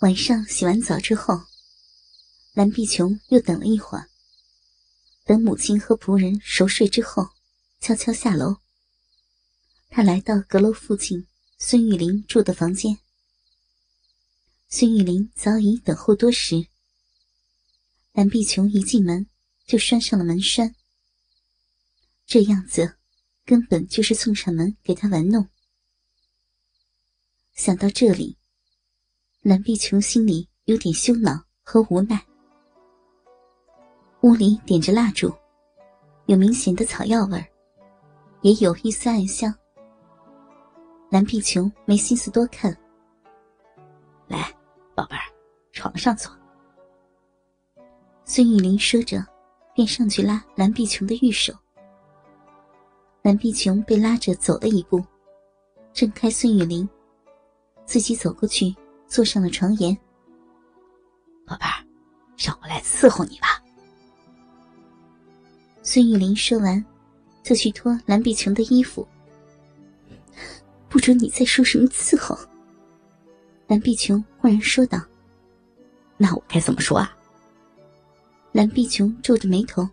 [0.00, 1.42] 晚上洗完澡之后，
[2.54, 4.08] 蓝碧琼又等了一会儿，
[5.26, 7.28] 等母亲和仆人熟睡之后，
[7.80, 8.56] 悄悄下楼。
[9.90, 11.26] 她来到阁楼附近
[11.58, 12.98] 孙玉玲住的房间。
[14.70, 16.66] 孙玉玲早已等候多时。
[18.12, 19.28] 蓝碧琼一进门
[19.66, 20.74] 就拴上了门栓，
[22.26, 22.96] 这样子
[23.44, 25.50] 根本就是送上门给她玩弄。
[27.54, 28.38] 想到这里，
[29.42, 32.22] 蓝碧琼心里有点羞恼和无奈。
[34.20, 35.32] 屋里点着蜡烛，
[36.26, 37.46] 有明显的草药味儿，
[38.42, 39.52] 也有一丝暗香。
[41.08, 42.70] 蓝碧琼没心思多看，
[44.28, 44.54] 来，
[44.94, 45.22] 宝贝儿，
[45.72, 46.30] 床上坐。
[48.26, 49.26] 孙玉玲说着，
[49.74, 51.50] 便上去拉蓝碧琼的玉手。
[53.22, 55.02] 蓝碧琼被拉着走了一步，
[55.94, 56.86] 挣开孙玉玲。
[57.86, 58.76] 自己走过去，
[59.10, 59.94] 坐上了床沿。
[61.44, 61.84] 宝贝儿，
[62.38, 63.60] 让我来伺候你吧。
[65.82, 66.82] 孙玉玲说完，
[67.42, 69.06] 就去脱蓝碧琼的衣服。
[70.88, 72.38] 不准你再说什么伺候。
[73.66, 75.00] 蓝碧琼忽然说道
[76.16, 77.16] ：“那我该怎么说啊？”
[78.52, 79.88] 蓝碧琼皱着眉头：“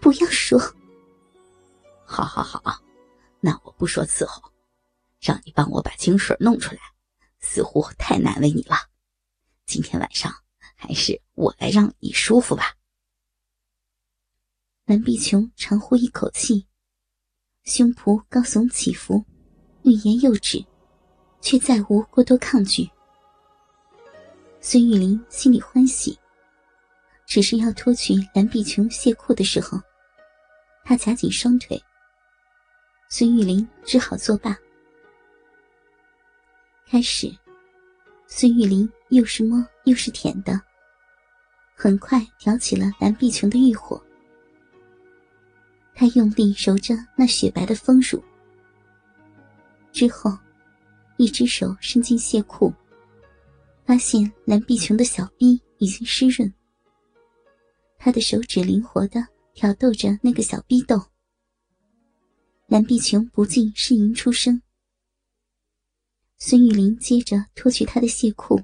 [0.00, 0.58] 不要说。
[2.04, 2.80] ”“好好好，
[3.40, 4.42] 那我不说伺候。”
[5.20, 6.80] 让你帮我把清水弄出来，
[7.48, 8.76] 似乎太难为你了。
[9.66, 10.32] 今天晚上
[10.74, 12.74] 还是我来让你舒服吧。
[14.84, 16.66] 蓝碧琼长呼一口气，
[17.64, 19.24] 胸脯高耸起伏，
[19.82, 20.64] 欲言又止，
[21.40, 22.88] 却再无过多抗拒。
[24.60, 26.18] 孙玉玲心里欢喜，
[27.26, 29.80] 只是要脱去蓝碧琼亵裤的时候，
[30.84, 31.80] 她夹紧双腿，
[33.08, 34.56] 孙玉玲只好作罢。
[36.88, 37.36] 开始，
[38.28, 40.60] 孙玉玲又是摸又是舔的，
[41.74, 44.00] 很快挑起了蓝碧琼的欲火。
[45.96, 48.22] 他用力揉着那雪白的丰乳，
[49.90, 50.30] 之后，
[51.16, 52.72] 一只手伸进亵裤，
[53.84, 56.54] 发现蓝碧琼的小臂已经湿润。
[57.98, 61.02] 他的手指灵活的挑逗着那个小逼斗，
[62.68, 64.62] 蓝碧琼不禁呻吟出声。
[66.38, 68.62] 孙玉玲接着脱去他的亵裤，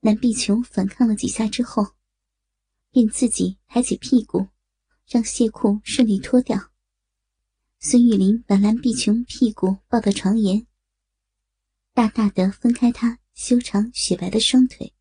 [0.00, 1.94] 蓝碧琼反抗了几下之后，
[2.90, 4.48] 便自己抬起屁股，
[5.08, 6.70] 让亵裤顺利脱掉。
[7.80, 10.66] 孙玉玲把蓝碧琼屁股抱到床沿，
[11.94, 14.94] 大大的分开她修长雪白的双腿。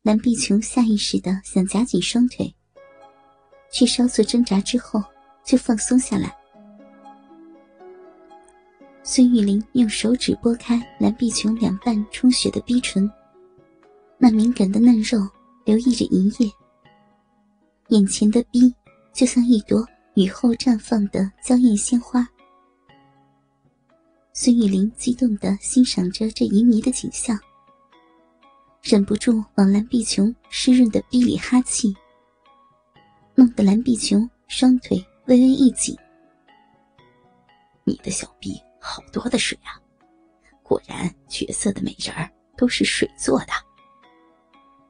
[0.00, 2.54] 蓝碧琼下意识的想夹紧双腿，
[3.70, 5.02] 却稍作挣扎之后
[5.44, 6.41] 就放松下来。
[9.04, 13.10] 孙玉玲用手指拨开蓝碧琼两半充血的逼唇，
[14.16, 15.18] 那敏感的嫩肉
[15.64, 16.48] 留意着银叶。
[17.88, 18.72] 眼前的逼
[19.12, 22.26] 就像一朵雨后绽放的娇艳鲜花。
[24.32, 27.36] 孙玉玲激动地欣赏着这旖旎的景象，
[28.82, 31.92] 忍不住往蓝碧琼湿润的逼里哈气，
[33.34, 35.94] 弄得蓝碧琼双腿微微一紧。
[37.84, 38.54] 你的小臂。
[38.84, 39.78] 好多的水啊！
[40.64, 43.52] 果然，绝色的美人儿都是水做的。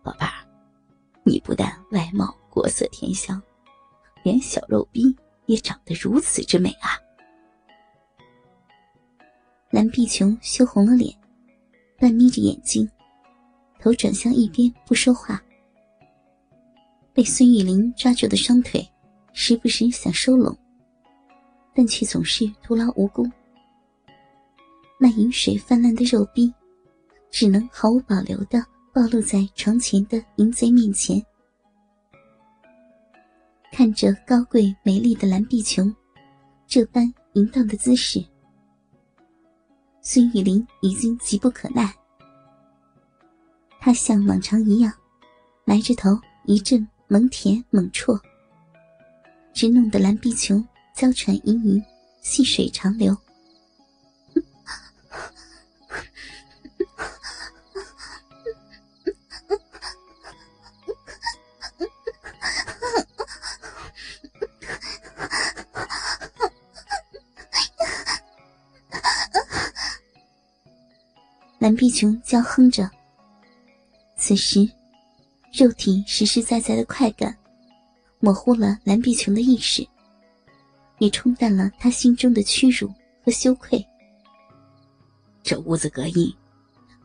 [0.03, 0.33] 宝贝儿，
[1.25, 3.41] 你不但外貌国色天香，
[4.23, 5.15] 连小肉逼
[5.45, 6.97] 也长得如此之美啊！
[9.71, 11.15] 蓝碧琼羞红了脸，
[11.99, 12.91] 半眯着眼睛，
[13.79, 15.43] 头转向一边不说话。
[17.13, 18.89] 被孙玉玲抓住的双腿，
[19.35, 20.57] 时不时想收拢，
[21.75, 23.31] 但却总是徒劳无功。
[25.03, 26.55] 那饮水泛滥的肉壁，
[27.29, 31.21] 只能毫无保留的暴露在床前的淫贼面前。
[33.73, 35.93] 看着高贵美丽的蓝碧琼，
[36.69, 38.25] 这般淫荡的姿势，
[40.01, 41.93] 孙玉玲已经急不可耐。
[43.81, 44.93] 她像往常一样，
[45.65, 46.11] 埋着头
[46.45, 48.17] 一阵猛舔猛啜，
[49.53, 50.65] 直弄得蓝碧琼
[50.95, 51.83] 娇喘盈盈，
[52.21, 53.13] 细水长流。
[71.63, 72.91] 蓝碧琼娇哼着。
[74.17, 74.69] 此时，
[75.53, 77.39] 肉体实实在在的快感，
[78.19, 79.87] 模糊了蓝碧琼的意识，
[80.99, 82.93] 也冲淡了她心中的屈辱
[83.25, 83.81] 和羞愧。
[85.45, 86.35] 这屋子隔音，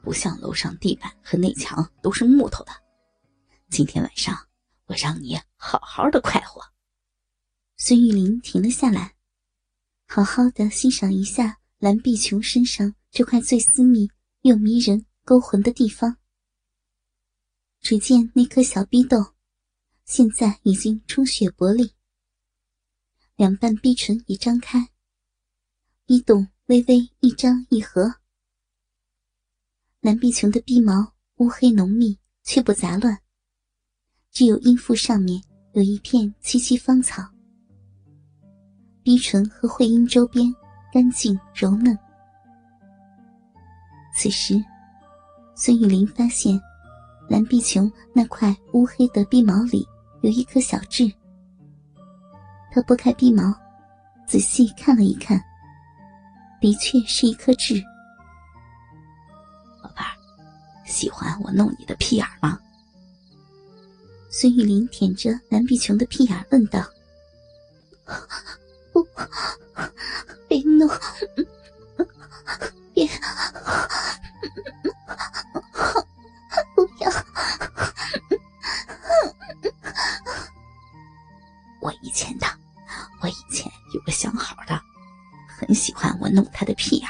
[0.02, 2.72] 不像楼上地板和内墙都是木头的。
[3.70, 4.36] 今天晚上
[4.88, 6.60] 我让你好好的快活。
[7.76, 9.14] 孙玉玲停了下来，
[10.08, 14.10] 好好的欣赏一下蓝碧琼身上这块最私密
[14.48, 16.16] 又迷人、勾魂的地方。
[17.82, 19.18] 只见那颗小逼豆，
[20.06, 21.92] 现在已经充血薄利，
[23.36, 24.90] 两半逼唇已张开，
[26.06, 28.22] 逼洞微微一张一合。
[30.00, 33.22] 蓝碧琼的逼毛乌黑浓密，却不杂乱，
[34.32, 35.44] 只有阴腹上面
[35.74, 37.22] 有一片萋萋芳草。
[39.04, 40.54] 逼唇和会阴周边
[40.94, 41.98] 干净柔嫩。
[44.18, 44.62] 此时，
[45.56, 46.60] 孙玉玲发现。
[47.30, 49.86] 蓝碧琼那块乌黑的鼻毛里
[50.22, 51.12] 有一颗小痣，
[52.72, 53.54] 她拨开鼻毛，
[54.26, 55.38] 仔细看了一看，
[56.62, 57.84] 的确是一颗痣。
[59.84, 60.16] 宝贝儿，
[60.86, 62.58] 喜欢我弄你的屁眼吗？
[64.30, 66.82] 孙玉林舔着蓝碧琼的屁眼问道
[68.94, 69.06] ：“不，
[70.48, 70.88] 别弄，
[72.98, 73.08] 别。”
[76.76, 77.12] 不要
[81.80, 82.48] 我以前的，
[83.22, 84.82] 我以前有个相好的，
[85.48, 87.08] 很喜欢我弄他的屁眼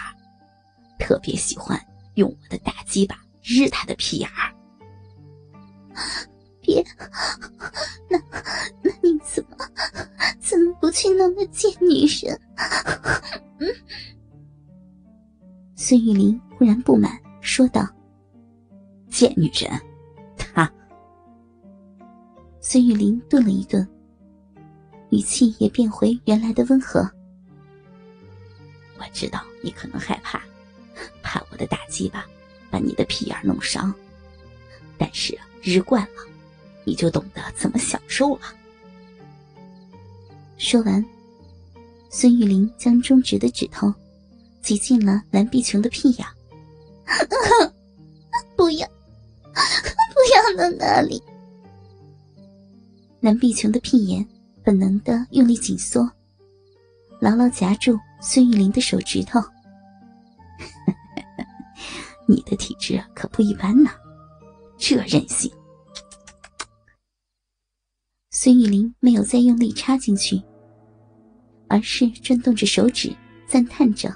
[0.99, 1.81] 特别喜欢
[2.15, 4.29] 用我的大鸡巴日他的屁眼
[6.61, 6.85] 别，
[8.09, 8.17] 那
[8.81, 9.57] 那你怎么
[10.41, 12.41] 怎么不去弄那贱女人？
[15.79, 17.87] 孙玉玲忽然不满，说道
[19.11, 19.79] ：“贱女人，
[20.35, 20.69] 她。”
[22.59, 23.87] 孙玉玲顿了一顿。
[25.11, 27.07] 语气也变回原来的温和。
[28.97, 30.41] 我知道你可能害怕，
[31.21, 32.25] 怕我的打击吧
[32.71, 33.93] 把你的屁眼弄伤，
[34.97, 36.23] 但是日惯了，
[36.85, 38.41] 你就懂得怎么享受了。
[40.57, 41.05] 说完，
[42.09, 43.93] 孙玉玲将中指的指头
[44.67, 46.27] 挤进了蓝碧琼的屁眼。
[48.57, 48.85] 不要，
[50.11, 51.23] 不要到那里！
[53.21, 54.27] 蓝碧琼的屁眼。
[54.65, 56.05] 本能的用力紧缩，
[57.21, 59.39] 牢牢夹住孙玉玲的手指头。
[62.27, 63.89] 你的体质可不一般呢，
[64.77, 65.49] 这韧性。
[68.31, 70.43] 孙玉玲没有再用力插进去，
[71.69, 73.15] 而是转动着手指，
[73.47, 74.13] 赞叹着：“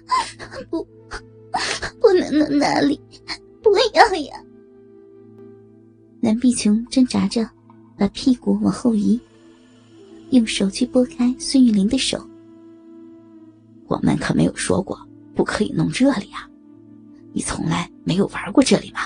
[0.70, 0.86] 不，
[2.00, 3.00] 不能弄那里，
[3.62, 4.44] 不要呀！”
[6.20, 7.48] 蓝碧琼挣扎着，
[7.96, 9.20] 把屁股往后移。
[10.30, 12.26] 用手去拨开孙玉玲的手。
[13.86, 14.98] 我们可没有说过
[15.34, 16.48] 不可以弄这里啊！
[17.34, 19.00] 你从来没有玩过这里吗？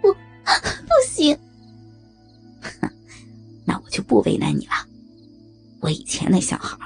[0.00, 1.36] 不，不行。
[2.62, 2.88] 哼，
[3.66, 4.72] 那我就不为难你了。
[5.80, 6.78] 我以前那小孩，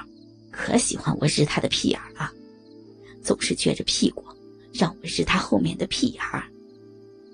[0.51, 2.29] 可喜欢我日他的屁眼了，
[3.21, 4.23] 总是撅着屁股
[4.73, 6.43] 让我日他后面的屁眼儿，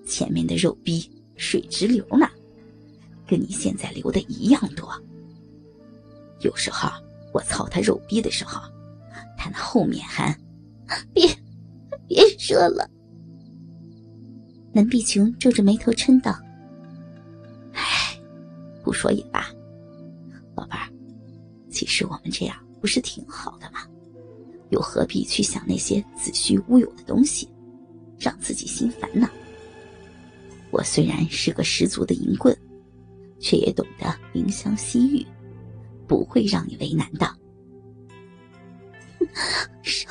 [0.05, 2.27] 前面的肉逼水直流呢，
[3.27, 4.89] 跟你现在流的一样多。
[6.41, 6.89] 有时候
[7.33, 8.61] 我操他肉逼的时候，
[9.37, 10.37] 他那后面还……
[11.13, 11.27] 别
[12.07, 12.89] 别说了。
[14.71, 16.37] 南碧琼皱着眉头嗔道
[17.73, 18.19] ：“唉，
[18.83, 19.47] 不说也罢，
[20.53, 20.87] 宝贝儿，
[21.71, 23.79] 其实我们这样不是挺好的吗？
[24.69, 27.49] 又何必去想那些子虚乌有的东西，
[28.19, 29.29] 让自己心烦呢？
[30.71, 32.55] 我虽然是个十足的淫棍，
[33.39, 35.25] 却也懂得怜香惜玉。”
[36.07, 37.25] 不会让你为难的。
[39.81, 40.07] 少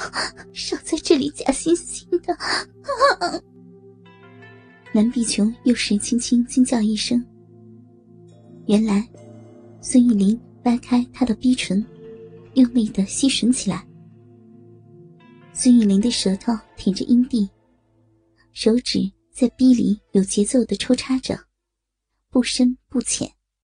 [0.52, 3.40] 少在这里假惺惺的！
[4.92, 7.24] 南碧琼又是轻轻惊叫一声。
[8.66, 9.08] 原来，
[9.80, 11.86] 孙玉玲掰开她的逼唇，
[12.54, 13.86] 用力的吸吮起来。
[15.56, 17.48] 孙玉玲的舌头舔着阴蒂，
[18.52, 18.98] 手指
[19.32, 21.38] 在逼里有节奏的抽插着，
[22.28, 23.32] 不深不浅。